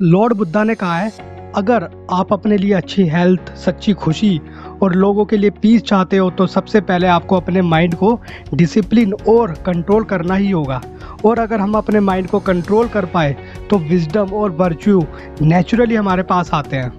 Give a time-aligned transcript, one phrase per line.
[0.00, 1.10] Lord Buddha ने कहा है,
[1.56, 4.40] अगर आप अपने लिए अच्छी हेल्थ सच्ची खुशी
[4.82, 8.18] और लोगों के लिए पीस चाहते हो तो सबसे पहले आपको अपने माइंड को
[8.54, 10.80] डिसिप्लिन और कंट्रोल करना ही होगा।
[11.24, 13.36] और अगर हम अपने माइंड को कंट्रोल कर पाए
[13.70, 15.02] तो विजडम और वर्च्यू
[15.42, 16.92] नेचुरली हमारे पास आते हैं।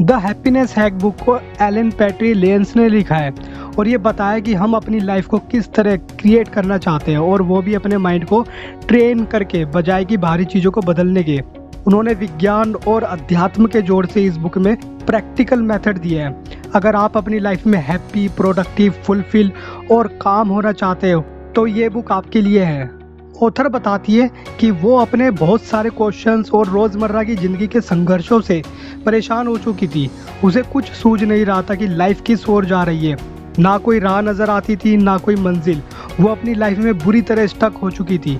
[0.00, 3.32] द हैप्पीनेस हैक बुक को एलन पैट्री लेंस ने लिखा है
[3.78, 7.42] और ये बताया कि हम अपनी लाइफ को किस तरह क्रिएट करना चाहते हैं और
[7.42, 8.44] वो भी अपने माइंड को
[8.88, 11.40] ट्रेन करके, बजाय की बाहरी चीज़ों को बदलने के।
[11.86, 14.74] उन्होंने विज्ञान और अध्यात्म के जोड़ से इस बुक में
[15.06, 19.52] प्रैक्टिकल मेथड दिए हैं। अगर आप अपनी लाइफ में हैप्पी प्रोडक्टिव फुलफिल
[19.92, 21.24] और काम होना चाहते हो
[21.56, 22.88] तो ये बुक आपके लिए है।
[23.42, 24.28] ऑथर बताती है
[24.60, 28.62] कि वो अपने बहुत सारे क्वेश्चंस और रोज़मर्रा की ज़िंदगी के संघर्षों से
[29.06, 30.10] परेशान हो चुकी थी।
[30.44, 33.16] उसे कुछ सूझ नहीं रहा था कि लाइफ किस ओर जा रही है।
[33.58, 35.82] ना कोई राह नज़र आती थी, ना कोई मंजिल।
[36.20, 38.38] वो अपनी लाइफ में बुरी तरह स्टक हो चुकी थी।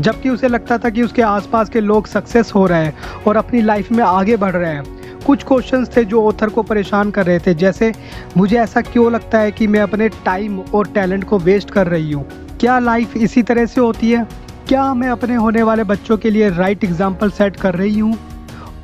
[0.00, 3.62] जबकि उसे लगता था कि उसके आसपास के लोग सक्सेस हो रहे हैं और अपनी
[3.62, 7.38] लाइफ में आगे बढ़ रहे हैं। कुछ क्वेश्चंस थे जो ऑथर को परेशान कर रहे
[7.38, 7.92] थे, जैसे,
[8.36, 12.12] मुझे ऐसा क्यों लगता है कि मैं अपने टाइम और टैलेंट को वेस्ट कर रही
[12.12, 12.24] हूँ?
[12.60, 14.26] क्या लाइफ इसी तरह से होती है?
[14.68, 18.18] क्या मैं अपने होने वाले बच्चों के लिए राइट एग्ज़ाम्पल सेट कर रही हूँ?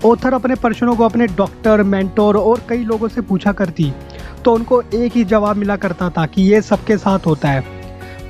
[0.05, 3.93] ऑथर अपने प्रश्नों को अपने डॉक्टर, मेंटोर और कई लोगों से पूछा करती
[4.45, 7.78] तो उनको एक ही जवाब मिला करता था कि ये सबके साथ होता है।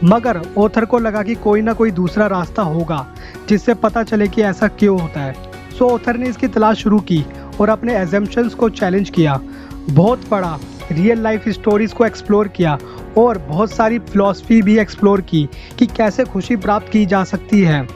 [0.04, 3.06] मगर ऑथर को लगा कि कोई ना कोई दूसरा रास्ता होगा,
[3.48, 5.34] जिससे पता चले कि ऐसा क्यों होता है।
[5.78, 7.24] सो ऑथर ने इसकी तलाश शुरू की
[7.60, 9.40] और अपने एजम्पन्स को चैलेंज किया।
[9.90, 10.58] बहुत पढ़ा
[10.92, 12.78] रियल लाइफ स्टोरीज को एक्सप्लोर किया
[13.18, 17.86] और बहुत सारी फिलॉसफी भी एक्सप्लोर की कि कैसे खुशी प्राप्त की जा सकती है।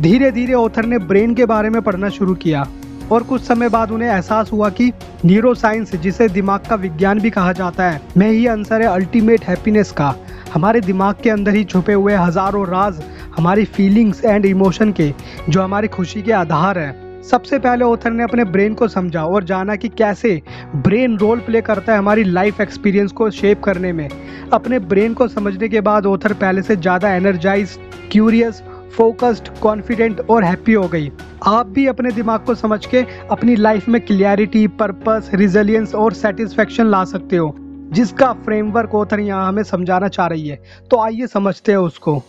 [0.00, 2.66] धीरे धीरे ऑथर ने ब्रेन के बारे में पढ़ना शुरू किया
[3.12, 4.92] और कुछ समय बाद उन्हें एहसास हुआ कि
[5.24, 9.44] न्यूरो साइंस जिसे दिमाग का विज्ञान भी कहा जाता है, में ही आंसर है अल्टीमेट
[9.44, 10.14] हैप्पीनेस का।
[10.54, 13.02] हमारे दिमाग के अंदर ही छुपे हुए हज़ारों राज
[13.36, 15.12] हमारी फीलिंग्स एंड इमोशन के,
[15.48, 19.44] जो हमारी खुशी के आधार हैं। सबसे पहले ऑथर ने अपने ब्रेन को समझा और
[19.44, 20.40] जाना कि कैसे
[20.76, 24.08] ब्रेन रोल प्ले करता है हमारी लाइफ एक्सपीरियंस को शेप करने में।
[24.52, 27.78] अपने ब्रेन को समझने के बाद ऑथर पहले से ज़्यादा एनर्जाइज
[28.12, 28.62] क्यूरियस
[28.96, 31.10] फोकस्ड कॉन्फिडेंट और हैप्पी हो गई।
[31.46, 36.86] आप भी अपने दिमाग को समझ के अपनी लाइफ में क्लियरिटी पर्पस रिजिलियंस और सेटिस्फेक्शन
[36.86, 37.56] ला सकते हो।
[37.92, 40.60] जिसका फ्रेमवर्क ऑथर यहाँ हमें समझाना चाह रही है।
[40.90, 42.22] तो आइए समझते हैं उसको।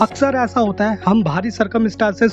[0.00, 1.88] अक्सर ऐसा होता है, हम भारी सरकम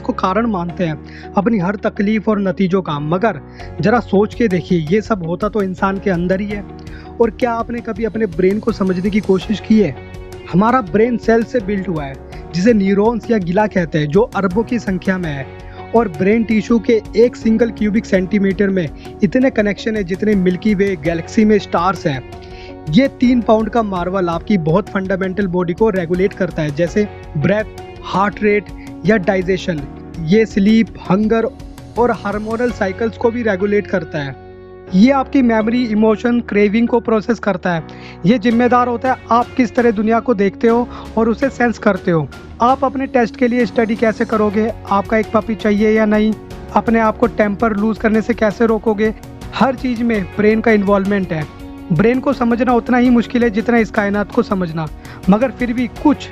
[0.06, 3.42] को कारण मानते हैं, अपनी हर तकलीफ़ और नतीजों का। मगर
[3.82, 6.64] जरा सोच के देखिए, ये सब होता तो इंसान के अंदर ही है।
[7.22, 9.96] और क्या आपने कभी अपने ब्रेन को समझने की कोशिश की है?
[10.54, 12.16] हमारा ब्रेन सेल से बिल्ट हुआ है,
[12.56, 16.80] जिसे न्यूरॉन्स या गिला कहते हैं, जो अरबों की संख्या में है। और ब्रेन टिश्यू
[16.80, 18.90] के एक सिंगल क्यूबिक सेंटीमीटर में
[19.24, 22.32] इतने कनेक्शन है जितने मिल्की वे गैलेक्सी में स्टार्स हैं।
[22.90, 27.82] ये तीन पाउंड का मार्वल आपकी बहुत फंडामेंटल बॉडी को रेगुलेट करता है, जैसे ब्रेथ
[28.04, 28.66] हार्ट रेट
[29.06, 29.82] या डाइजेशन
[30.26, 31.48] ये स्लीप हंगर
[31.98, 34.36] और हार्मोनल साइकिल्स को भी रेगुलेट करता है।
[34.94, 37.84] ये आपकी मेमोरी इमोशन क्रेविंग को प्रोसेस करता है।
[38.26, 40.88] ये जिम्मेदार होता है, आप किस तरह दुनिया को देखते हो
[41.18, 42.28] और उसे सेंस करते हो।
[42.62, 44.72] आप अपने टेस्ट के लिए स्टडी कैसे करोगे?
[44.92, 46.34] आपका एक पपी चाहिए या नहीं?
[46.76, 49.14] अपने आप को टेम्पर लूज करने से कैसे रोकोगे?
[49.54, 51.46] हर चीज़ में ब्रेन का इन्वॉल्वमेंट है।
[51.92, 54.88] ब्रेन को समझना उतना ही मुश्किल है जितना इस कायनात को समझना।
[55.30, 56.30] मगर फिर भी कुछ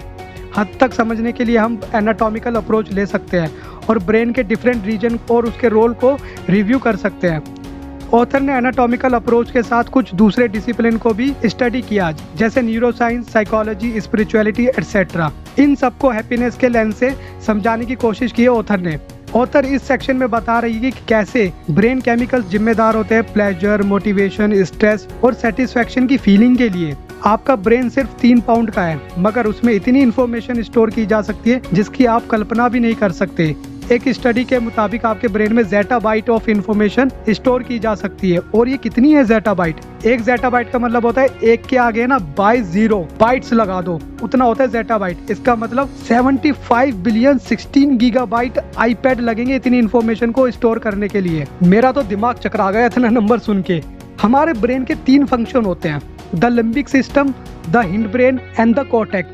[0.58, 3.50] हद तक समझने के लिए हम एनाटॉमिकल अप्रोच ले सकते हैं
[3.90, 6.18] और ब्रेन के डिफरेंट रीजन और उसके रोल को
[6.50, 7.44] रिव्यू कर सकते हैं।
[8.14, 12.92] ऑथर ने एनाटॉमिकल अप्रोच के साथ कुछ दूसरे डिसिप्लिन को भी स्टडी किया जैसे neuro
[12.92, 18.50] science psychology spirituality etcetera इन सबको हैप्पीनेस के लेंस से समझाने की कोशिश की है
[18.50, 18.98] ऑथर ने।
[19.36, 23.82] ऑथर इस सेक्शन में बता रही है कि कैसे ब्रेन केमिकल्स जिम्मेदार होते हैं प्लेजर
[23.84, 29.00] मोटिवेशन स्ट्रेस और सेटिस्फेक्शन की फीलिंग के लिए। आपका ब्रेन सिर्फ़ तीन पाउंड का है,
[29.20, 33.12] मगर उसमें इतनी इन्फॉर्मेशन स्टोर की जा सकती है जिसकी आप कल्पना भी नहीं कर
[33.12, 33.56] सकते।
[33.92, 38.32] एक स्टडी के मुताबिक आपके ब्रेन में zettabyte of information store की जा सकती
[38.32, 41.66] है। और ये कितनी है जेटा बाइट एक जेटा बाइट का मतलब होता है एक
[41.66, 45.90] के आगे ना बाई ज़ीरो बाइट्स लगा दो। उतना होता है जेटा बाइट इसका मतलब
[46.08, 51.92] 75 बिलियन 16 गीगा बाइट आईपैड लगेंगे इतनी इन्फॉर्मेशन को स्टोर करने के लिए। मेरा
[51.92, 53.82] तो दिमाग चकरा गया इतना नंबर सुन के।
[54.22, 56.02] हमारे ब्रेन के तीन फ़ंक्शन होते हैं।
[56.36, 57.34] The limbic system
[57.70, 59.34] the hindbrain and the cortex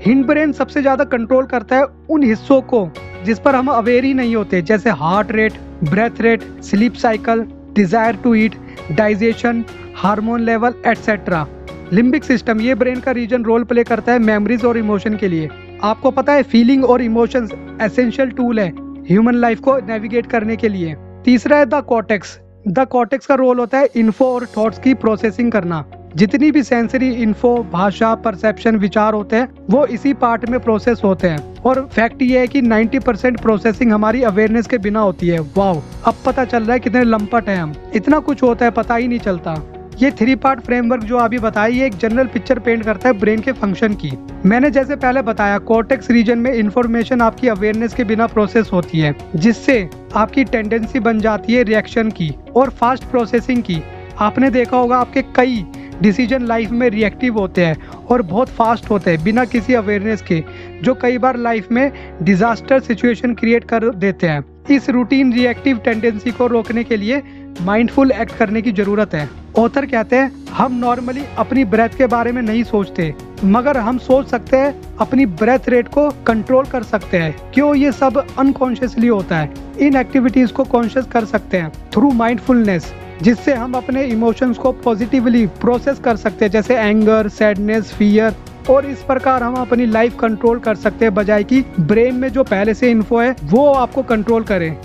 [0.26, 2.88] hindbrain सबसे ज़्यादा कंट्रोल करता है उन हिस्सों को।
[3.26, 5.52] जिस पर हम अवेयर ही नहीं होते, जैसे heart rate
[5.84, 7.44] breath rate sleep cycle
[7.74, 8.54] desire to eat
[8.92, 9.64] digestion
[9.96, 11.46] hormone level etcetera
[11.92, 15.48] limbic system ये ब्रेन का रीजन रोल प्ले करता है मेमोरीज और इमोशन के लिए।
[15.84, 17.50] आपको पता है फीलिंग और इमोशंस
[17.82, 18.68] एसेंशियल टूल है
[19.08, 20.94] ह्यूमन लाइफ को नेविगेट करने के लिए।
[21.24, 22.38] तीसरा है द कॉटेक्स
[22.68, 25.84] द कॉटेक्स का रोल होता है इन्फो और थॉट्स की प्रोसेसिंग करना।
[26.16, 31.28] जितनी भी सेंसरी इन्फो भाषा परसेप्शन विचार होते हैं, वो इसी पार्ट में प्रोसेस होते
[31.28, 35.40] हैं। और फैक्ट ये है कि 90 परसेंट प्रोसेसिंग हमारी अवेयरनेस के बिना होती है।
[35.56, 38.94] वाओ अब पता चल रहा है कितने लंपट है हम। इतना कुछ होता है, पता
[38.94, 39.56] ही नहीं चलता।
[40.02, 43.40] ये थ्री पार्ट फ्रेमवर्क जो अभी बताया ये एक जनरल पिक्चर पेंट करता है ब्रेन
[43.40, 44.12] के फ़ंक्शन की।
[44.46, 49.14] मैंने जैसे पहले बताया कोर्टेक्स रीजन में इंफॉर्मेशन आपकी अवेयरनेस के बिना प्रोसेस होती है,
[49.36, 53.82] जिससे आपकी टेंडेंसी बन जाती है रिएक्शन की और फास्ट प्रोसेसिंग की।
[54.18, 55.64] आपने देखा होगा, आपके कई
[56.02, 60.42] डिसीज़न लाइफ में रिएक्टिव होते हैं और बहुत फास्ट होते हैं, बिना किसी अवेयरनेस के,
[60.82, 61.90] जो कई बार लाइफ में
[62.22, 67.22] डिजास्टर सिचुएशन क्रिएट कर देते हैं। इस रूटीन रिएक्टिव टेंडेंसी को रोकने के लिए
[67.62, 69.28] माइंडफुल एक्ट करने की ज़रूरत है।
[69.58, 74.28] ऑथर कहते हैं, हम नॉर्मली अपनी ब्रेथ के बारे में नहीं सोचते मगर हम सोच
[74.28, 79.38] सकते हैं, अपनी ब्रेथ रेट को कंट्रोल कर सकते हैं। क्यों ये सब अनकॉन्शियसली होता
[79.38, 79.54] है?
[79.80, 82.92] इन एक्टिविटीज़ को कॉन्शियस कर सकते हैं थ्रू माइंडफुलनेस
[83.22, 88.34] जिससे हम अपने इमोशंस को पॉजिटिवली प्रोसेस कर सकते हैं, जैसे एंगर सैडनेस फियर
[88.70, 92.44] और इस प्रकार हम अपनी लाइफ कंट्रोल कर सकते हैं, बजाय कि ब्रेन में जो
[92.44, 94.76] पहले से इन्फो है, वो आपको कंट्रोल करे।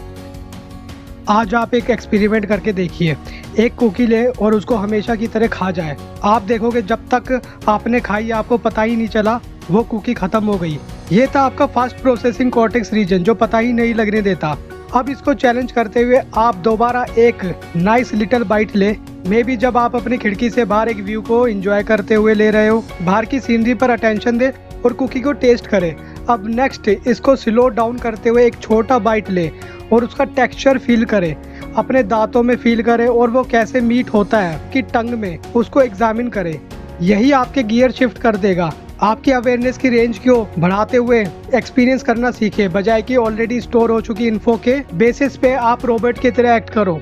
[1.30, 3.16] आज आप एक एक्सपेरिमेंट करके देखिए।
[3.60, 8.00] एक कुकी ले और उसको हमेशा की तरह खा जाए। आप देखोगे जब तक आपने
[8.00, 9.40] खाई, आपको पता ही नहीं चला,
[9.72, 10.80] वो कुकी खत्म हो गई।
[11.12, 14.58] ये था आपका फास्ट प्रोसेसिंग कॉर्टेक्स रीजन जो पता ही नहीं लगने देता।
[14.94, 17.44] अब इसको चैलेंज करते हुए आप दोबारा एक
[17.76, 18.96] नाइस लिटिल बाइट ले।
[19.28, 22.50] मे भी जब आप अपनी खिड़की से बाहर एक व्यू को एंजॉय करते हुए ले
[22.52, 24.52] रहे हो, बाहर की सीनरी पर अटेंशन दे
[24.86, 25.96] और कुकी को टेस्ट करे।
[26.32, 29.50] अब नेक्स्ट इसको स्लो डाउन करते हुए एक छोटा बाइट ले
[29.94, 31.36] और उसका टेक्सचर फील करे।
[31.78, 35.82] अपने दांतों में फील करे और वो कैसे मीट होता है कि टंग में, उसको
[35.82, 36.60] एग्जामिन करे।
[37.02, 41.20] यही आपके गियर शिफ्ट कर देगा। आपकी अवेयरनेस की रेंज को बढ़ाते हुए
[41.56, 46.20] एक्सपीरियंस करना सीखे, बजाय कि ऑलरेडी स्टोर हो चुकी इन्फो के बेसिस पे आप रोबोट
[46.20, 47.00] की तरह एक्ट करो।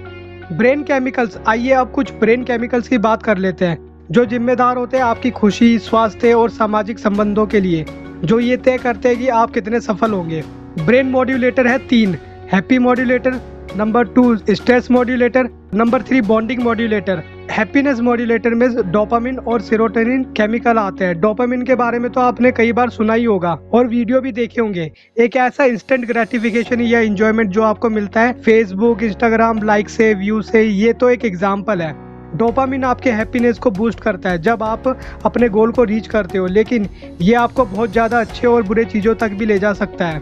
[0.52, 3.78] ब्रेन केमिकल्स आइए अब कुछ ब्रेन केमिकल्स की बात कर लेते हैं,
[4.12, 7.86] जो जिम्मेदार होते हैं आपकी खुशी, स्वास्थ्य और सामाजिक संबंधों के लिए।
[8.24, 10.44] जो ये तय करते हैं कि आप कितने सफल होंगे।
[10.80, 12.18] ब्रेन मॉड्यूलेटर है तीन,
[12.54, 13.40] happy modulator,
[13.78, 17.22] number two, stress modulator, number three, bonding modulator.
[17.52, 22.52] Happiness modulator में डोपामिन और सीरोटोनिन केमिकल आते हैं। डोपामिन के बारे में तो आपने
[22.52, 27.00] कई बार सुना ही होगा और वीडियो भी देखे होंगे। एक ऐसा इंस्टेंट ग्रेटिफिकेशन या
[27.02, 31.82] इंजॉयमेंट जो आपको मिलता है फेसबुक इंस्टाग्राम लाइक से व्यू से, ये तो एक एग्ज़ाम्पल
[31.82, 34.88] है। डोपामिन आपके हैप्पीनेस को बूस्ट करता है जब आप
[35.26, 36.88] अपने गोल को रीच करते हो, लेकिन
[37.22, 40.22] ये आपको बहुत ज़्यादा अच्छे और बुरे चीज़ों तक भी ले जा सकता है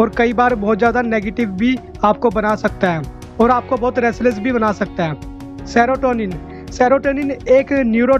[0.00, 3.02] और कई बार बहुत ज़्यादा नेगेटिव भी आपको बना सकता है
[3.40, 6.32] और आपको बहुत रेसलेस भी बना सकता है। सेरोटोनिन।
[6.72, 8.14] सेरोटोनिन एक न्यूरो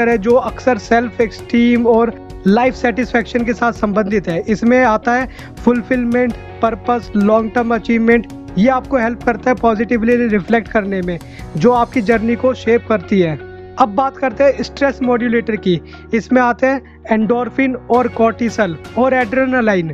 [0.00, 2.12] है जो अक्सर सेल्फ एक्सटीम और
[2.46, 6.32] लाइफ सेटिस्फेक्शन के साथ संबंधित है। इसमें आता है fulfilment,
[6.62, 8.26] purpose, long term achievement
[8.58, 11.18] ये आपको हेल्प करता है पॉजिटिवली रिफ्लेक्ट करने में,
[11.56, 13.38] जो आपकी जर्नी को शेप करती है।
[13.78, 15.80] अब बात करते हैं स्ट्रेस मॉड्यूलेटर की।
[16.14, 19.90] इसमें आते हैं एंडोरफिन और कॉर्टिसल और एड्रेनालाइन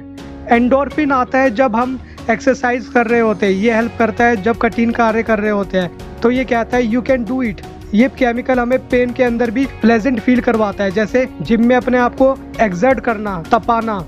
[0.48, 1.98] एंडोरफिन आता है जब हम
[2.30, 5.78] एक्सरसाइज कर रहे होते हैं, ये हेल्प करता है जब कठिन कार्य कर रहे होते
[5.78, 6.84] हैं। तो ये कहता है?
[6.84, 7.60] यू कैन डू इट
[7.94, 11.98] ये केमिकल हमें पेन के अंदर भी प्लेजेंट फील करवाता है, जैसे जिम में अपने
[11.98, 14.04] आप को एग्जर्ट करना, तपाना।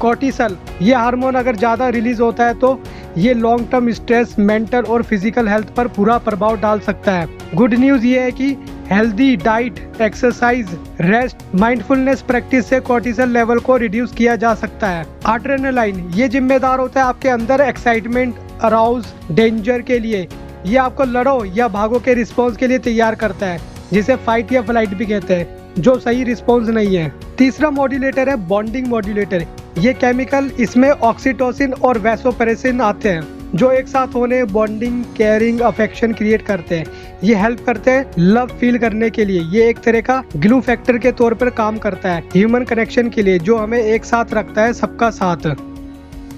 [0.00, 2.74] कॉर्टिसल ये हार्मोन अगर ज़्यादा रिलीज़ होता है तो
[3.18, 7.74] ये लॉन्ग टर्म स्ट्रेस मेंटल और फ़िज़िकल हेल्थ पर पूरा प्रभाव डाल सकता है। गुड
[7.74, 8.56] न्यूज़ ये है कि
[8.90, 10.68] healthy diet exercise
[11.00, 16.80] rest mindfulness practice से कॉर्टिसल लेवल को रिड्यूस किया जा सकता है। आड्रेनालाइन ये जिम्मेदार
[16.80, 20.26] होता है आपके अंदर एक्साइटमेंट अराउज डेंजर के लिए।
[20.66, 23.60] ये आपको लड़ो या भागो के रिस्पॉन्स के लिए तैयार करता है,
[23.92, 25.46] जिसे फाइट या फ़्लाइट भी कहते हैं,
[25.78, 29.46] जो सही रिस्पॉन्स नहीं है। तीसरा मॉड्यूलेटर है बॉन्डिंग मॉड्यूलेटर
[29.78, 33.22] ये केमिकल इसमें ऑक्सीटोसिन और वैसोपेरेसिन आते हैं,
[33.54, 36.86] जो एक साथ होने बॉन्डिंग केयरिंग अफेक्शन क्रिएट करते हैं।
[37.24, 40.98] ये हेल्प करते हैं लव फील करने के लिए। ये एक तरह का ग्लू फैक्टर
[40.98, 44.62] के तौर पर काम करता है ह्यूमन कनेक्शन के लिए, जो हमें एक साथ रखता
[44.62, 45.54] है सबका साथ।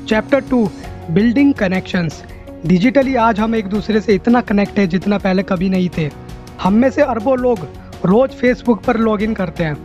[0.09, 0.69] Chapter two
[1.11, 2.23] building connections
[2.67, 6.09] digitally आज हम एक दूसरे से इतना कनेक्ट है जितना पहले कभी नहीं थे।
[6.63, 7.67] हम में से अरबों लोग
[8.05, 9.77] रोज फेसबुक पर लॉगिन करते हैं।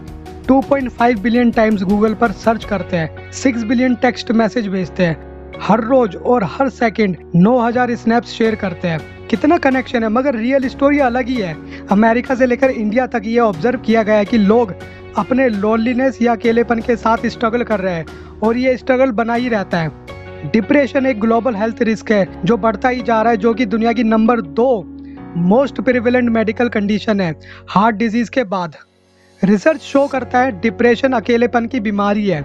[0.50, 5.80] 2.5 बिलियन टाइम्स गूगल पर सर्च करते हैं। 6 बिलियन टेक्स्ट मैसेज भेजते हैं। हर
[5.80, 11.00] रोज और हर सेकंड 9000 स्नैप्स शेयर करते हैं। कितना कनेक्शन है, मगर रियल स्टोरी
[11.00, 11.56] अलग ही है।
[11.92, 14.74] अमेरिका से लेकर इंडिया तक ये ऑब्ज़र्व किया गया है कि लोग
[15.18, 18.06] अपने लोनलीनेस या अकेलेपन के साथ स्ट्रगल कर रहे हैं
[18.44, 19.92] और ये स्ट्रगल बना ही रहता है।
[20.52, 23.94] डिप्रेशन एक ग्लोबल हेल्थ रिस्क है, जो बढ़ता ही जा रहा है, जो कि दुनिया
[23.94, 24.84] की नंबर दो
[25.38, 27.34] मोस्ट प्रिविलेंट मेडिकल कंडीशन है।
[27.70, 28.76] हार्ट डिज़ीज़ के बाद
[29.42, 32.44] रिसर्च शो करता है, डिप्रेशन, अकेलेपन की बीमारी है।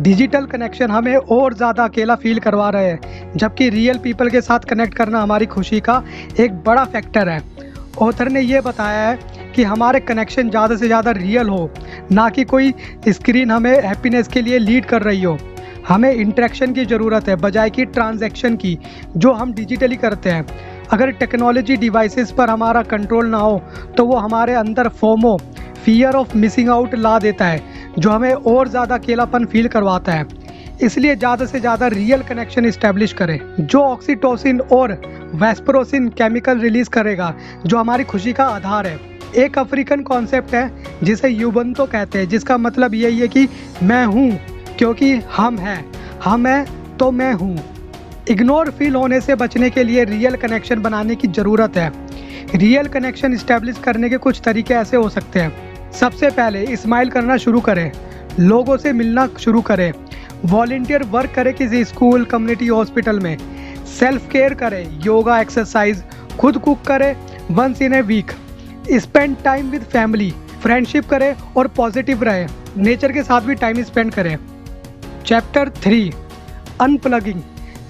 [0.00, 4.68] डिजिटल कनेक्शन हमें और ज़्यादा अकेला फील करवा रहे हैं, जबकि रियल पीपल के साथ
[4.70, 6.02] कनेक्ट करना हमारी खुशी का
[6.40, 7.42] एक बड़ा फैक्टर है।
[7.98, 9.18] ऑथर ने यह बताया है
[9.54, 11.70] कि हमारे कनेक्शन ज़्यादा से ज़्यादा रियल हो,
[12.12, 12.72] ना कि कोई
[13.08, 15.36] स्क्रीन हमें हैप्पीनेस के लिए लीड कर रही हो।
[15.88, 18.78] हमें इंट्रैक्शन की ज़रूरत है, बजाय कि ट्रांजैक्शन की,
[19.16, 20.46] जो हम डिजिटली करते हैं।
[20.92, 23.60] अगर टेक्नोलॉजी डिवाइसेस पर हमारा कंट्रोल ना हो
[23.96, 25.38] तो वो हमारे अंदर FOMO
[25.86, 27.60] fear of missing out ला देता है,
[27.98, 30.26] जो हमें और ज़्यादा अकेलापन फील करवाता है।
[30.82, 34.92] इसलिए ज़्यादा से ज़्यादा रियल कनेक्शन इस्टेब्लिश करें, जो ऑक्सीटोसिन और
[35.34, 37.34] वेस्प्रोसिन केमिकल रिलीज़ करेगा,
[37.66, 38.98] जो हमारी खुशी का आधार है।
[39.36, 40.70] एक अफ्रीकन कॉन्सेप्ट है,
[41.02, 43.48] जिसे यूबंतो कहते हैं, जिसका मतलब यही है कि
[43.82, 44.30] मैं हूँ,
[44.78, 45.84] क्योंकि हम हैं।
[46.24, 47.56] हम हैं तो मैं हूँ।
[48.30, 51.90] इग्नोर फील होने से बचने के लिए रियल कनेक्शन बनाने की ज़रूरत है।
[52.54, 55.65] रियल कनेक्शन इस्टेब्लिश करने के कुछ तरीके ऐसे हो सकते हैं।
[56.00, 57.90] सबसे पहले स्माइल करना शुरू करें।
[58.40, 59.92] लोगों से मिलना शुरू करें।
[60.44, 63.36] वॉल्टियर वर्क करें किसी स्कूल, कम्युनिटी हॉस्पिटल में।
[63.98, 66.02] सेल्फ केयर करें, योगा एक्सरसाइज,
[66.40, 67.16] खुद कुक करें,
[67.50, 68.32] once in a week.
[68.92, 74.12] Spend time with family, friendship करें और पॉजिटिव रहें। नेचर के साथ भी टाइम स्पेंड
[74.12, 74.36] करें।
[75.26, 76.12] Chapter three,
[76.80, 77.40] unplugging.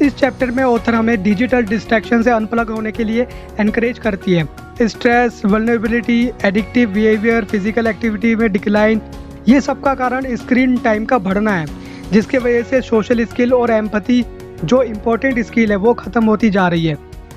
[0.03, 3.27] इस चैप्टर में ऑथर हमें डिजिटल डिस्ट्रैक्शन से अनप्लग होने के लिए
[3.61, 9.01] एनकरेज करती है। Stress vulnerability addictive behaviour physical activity में डिक्लाइन
[9.49, 11.67] ये सब का कारण स्क्रीन टाइम का बढ़ना है,
[12.13, 14.25] जिसके वजह से सोशल स्किल और एम्पति
[14.65, 16.97] जो इम्पोर्टेंट स्किल है, वो ख़त्म होती जा रही है।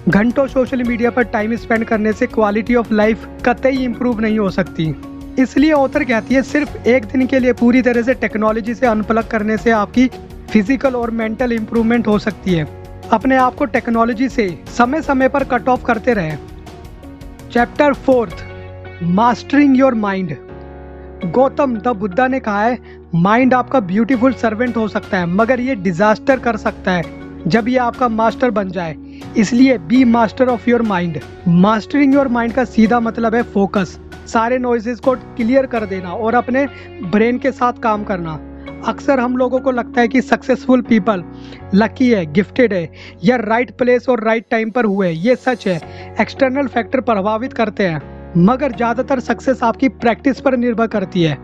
[0.10, 4.50] घंटों सोशल मीडिया पर टाइम स्पेंड करने से क्वालिटी ऑफ़ लाइफ कतई इम्प्रूव नहीं हो
[4.50, 4.94] सकती।
[5.40, 9.28] इसलिए ऑथर कहती है, सिर्फ़ एक दिन के लिए पूरी तरह से टेक्नोलॉजी से अनप्लग
[9.28, 10.08] करने से आपकी
[10.52, 12.68] फ़िज़िकल और मेंटल इम्प्रूवमेंट हो सकती है।
[13.14, 16.38] अपने आप को टेक्नोलॉजी से समय समय पर कट ऑफ़ करते रहें।
[17.52, 18.44] Chapter fourth
[19.04, 20.36] mastering your mind
[21.26, 22.78] Gautam, the Buddha ने कहा है
[23.16, 27.04] माइंड आपका ब्यूटीफुल सर्वेंट हो सकता है, मगर ये डिजास्टर कर सकता है,
[27.48, 28.96] जब ये आपका मास्टर बन जाए।
[29.38, 34.58] इसलिए be master of your mind mastering your mind का सीधा मतलब है फोकस सारे
[34.58, 36.66] नॉइजेस को क्लियर कर देना और अपने
[37.04, 38.40] ब्रेन के साथ काम करना।
[38.88, 41.24] अक्सर हम लोगों को लगता है कि सक्सेसफुल पीपल
[41.76, 42.90] लकी है गिफ्टेड है,
[43.24, 47.88] या राइट प्लेस और राइट टाइम पर हुए, ये सच है एक्सटर्नल फैक्टर प्रभावित करते
[47.88, 48.02] हैं,
[48.38, 51.38] मगर ज़्यादातर सक्सेस आपकी प्रैक्टिस पर निर्भर करती है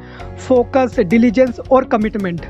[0.47, 2.45] फोकस डिलीजेंस और कमिटमेंट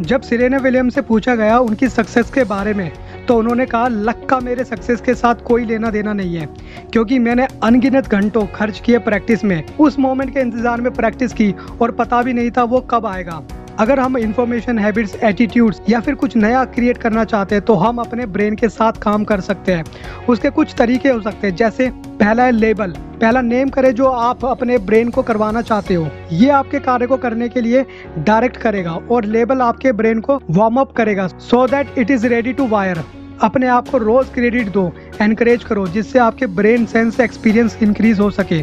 [0.00, 2.90] जब सिरेना विलियम से पूछा गया उनकी सक्सेस के बारे में
[3.26, 6.46] तो उन्होंने कहा लक का मेरे सक्सेस के साथ कोई लेना देना नहीं है,
[6.92, 11.54] क्योंकि मैंने अनगिनत घंटों खर्च किए प्रैक्टिस में, उस मोमेंट के इंतज़ार में प्रैक्टिस की
[11.80, 13.42] और पता भी नहीं था वो कब आएगा।
[13.80, 17.98] अगर हम इंफॉर्मेशन हैबिट्स एटीट्यूड्स या फिर कुछ नया क्रिएट करना चाहते हैं तो हम
[17.98, 19.84] अपने ब्रेन के साथ काम कर सकते हैं।
[20.28, 24.44] उसके कुछ तरीके हो सकते हैं, जैसे पहला है लेबल पहला नेम करें जो आप
[24.44, 27.84] अपने ब्रेन को करवाना चाहते हो। ये आपके कार्य को करने के लिए
[28.18, 32.52] डायरेक्ट करेगा और लेबल आपके ब्रेन को वार्म अप करेगा so that it is ready
[32.52, 33.02] to wire
[33.42, 34.90] अपने आप को रोज क्रेडिट दो
[35.22, 38.60] एनकरेज करो, जिससे आपके ब्रेन सेंस एक्सपीरियंस इंक्रीज हो सके।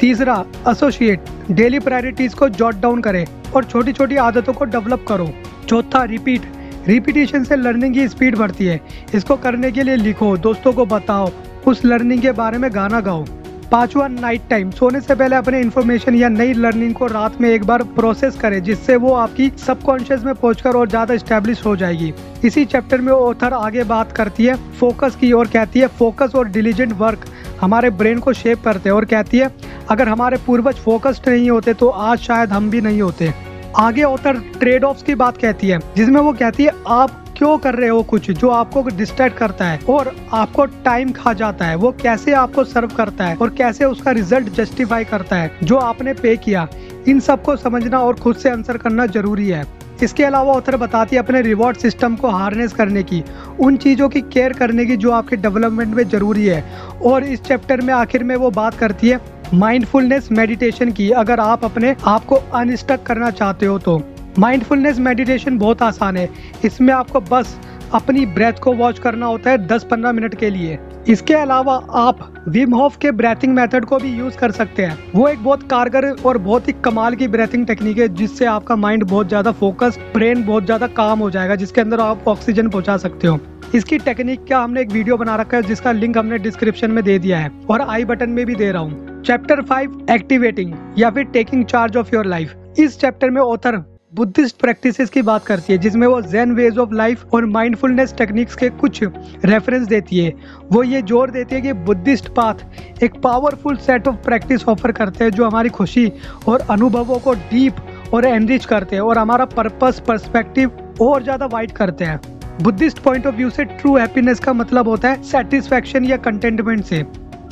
[0.00, 3.24] तीसरा एसोसिएट डेली प्रायोरिटीज को जॉट डाउन करें
[3.54, 5.28] और छोटी छोटी आदतों को डेवलप करो।
[5.68, 6.42] चौथा रिपीट
[6.88, 8.80] रिपीटेशन से लर्निंग की स्पीड बढ़ती है।
[9.14, 11.30] इसको करने के लिए लिखो, दोस्तों को बताओ,
[11.66, 13.24] उस लर्निंग के बारे में गाना गाओ।
[13.70, 17.64] पांचवा नाइट टाइम सोने से पहले अपने इन्फॉर्मेशन या नई लर्निंग को रात में एक
[17.64, 22.12] बार प्रोसेस करें, जिससे वो आपकी सबकॉन्शियस में पहुंचकर और ज़्यादा स्टेब्लिश हो जाएगी।
[22.44, 26.48] इसी चैप्टर में ऑथर आगे बात करती है फोकस की और कहती है फोकस और
[26.48, 27.24] डिलीजेंट वर्क
[27.60, 29.50] हमारे ब्रेन को शेप करते हैं और कहती है,
[29.90, 33.32] अगर हमारे पूर्वज फोकस्ड नहीं होते तो आज शायद हम भी नहीं होते।
[33.76, 37.74] आगे ऑथर ट्रेड ऑफ़ की बात कहती है, जिसमें वो कहती है, आप क्यों कर
[37.74, 41.74] रहे हो कुछ जो आपको डिस्ट्रैक्ट करता है और आपको टाइम खा जाता है?
[41.76, 46.14] वो कैसे आपको सर्व करता है और कैसे उसका रिज़ल्ट जस्टिफाई करता है जो आपने
[46.14, 46.66] पे किया?
[47.08, 49.64] इन सबको समझना और खुद से आंसर करना ज़रूरी है।
[50.02, 53.22] इसके अलावा ऑथर बताती है अपने रिवॉर्ड सिस्टम को हार्नेस करने की,
[53.60, 56.62] उन चीज़ों की केयर करने की जो आपके डेवलपमेंट में ज़रूरी है।
[57.04, 59.20] और इस चैप्टर में आखिर में वो बात करती है
[59.54, 64.00] माइंडफुलनेस मेडिटेशन की। अगर आप अपने आप को अनस्टक करना चाहते हो तो।
[64.38, 66.28] माइंडफुलनेस मेडिटेशन बहुत आसान है।
[66.64, 67.56] इसमें आपको बस
[67.94, 70.78] अपनी ब्रेथ को वॉच करना होता है 10-15 मिनट के लिए।
[71.08, 72.18] इसके अलावा आप
[72.48, 76.10] विम हॉफ के ब्रेथिंग मेथड को भी यूज़ कर सकते हैं। वो एक बहुत कारगर
[76.16, 80.44] और बहुत ही कमाल की ब्रेथिंग टेक्निक है, जिससे आपका माइंड बहुत ज़्यादा फोकस ब्रेन
[80.46, 83.38] बहुत ज़्यादा काम हो जाएगा, जिसके अंदर आप ऑक्सीजन पहुँचा सकते हो।
[83.74, 87.18] इसकी टेक्निक का हमने एक वीडियो बना रखा है, जिसका लिंक हमने डिस्क्रिप्शन में दे
[87.18, 91.24] दिया है, और आई बटन में भी दे रहा हूँ। चैप्टर फाइव एक्टिवेटिंग या फिर
[91.24, 93.76] taking charge of your life इस चैप्टर में ऑथर
[94.12, 98.54] बुद्धिस्ट प्रैक्टिसेस की बात करती है, जिसमें वो जैन वेज ऑफ़ लाइफ और माइंडफुलनेस टेक्निक्स
[98.56, 99.02] के कुछ
[99.44, 100.32] रेफरेंस देती है।
[100.72, 105.24] वो ये ज़ोर देती है कि बुद्धिस्ट पाथ एक powerful set of practice offer करते
[105.24, 106.12] हैं, जो हमारी खुशी
[106.48, 111.72] और अनुभवों को डीप और एनरिच करते हैं और हमारा पर्पस पर्सपेक्टिव और ज़्यादा वाइड
[111.72, 112.20] करते हैं।
[112.62, 117.02] बुद्धिस्ट पॉइंट ऑफ़ व्यू से ट्रू हैप्पीनेस का मतलब होता है सेटिस्फैक्शन या कंटेंटमेंट से।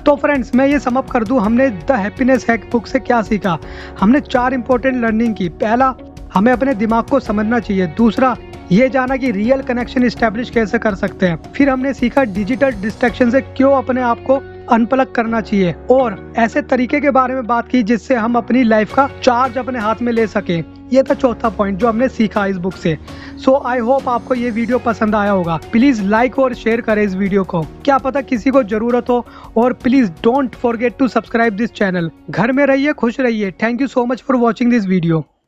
[0.01, 3.59] तो फ्रेंड्स मैं ये समअप कर दूँ, हमने द हैप्पीनेस हैक बुक से क्या सीखा?
[4.01, 5.95] हमने चार इंपॉर्टेंट लर्निंग की। पहला
[6.37, 8.37] हमें अपने दिमाग को समझना चाहिए। दूसरा,
[8.73, 13.31] ये जाना कि रियल कनेक्शन स्टेब्लिश कैसे कर सकते हैं। फिर हमने सीखा डिजिटल डिस्ट्रैक्शन
[13.31, 14.35] से क्यों अपने आप को
[14.71, 18.95] अनप्लग करना चाहिए। और ऐसे तरीके के बारे में बात की जिससे हम अपनी लाइफ
[18.95, 20.59] का चार्ज अपने हाथ में ले सके।
[20.93, 22.97] ये था चौथा पॉइंट जो हमने सीखा इस बुक से।
[23.45, 27.15] सो आई होप आपको ये वीडियो पसंद आया होगा। प्लीज़ लाइक और शेयर करें इस
[27.15, 29.25] वीडियो को। क्या पता किसी को ज़रूरत हो
[29.57, 33.87] और please don't forget to subscribe this channel घर में रहिए, खुश रहिए। Thank you
[33.87, 35.25] so much for watching this video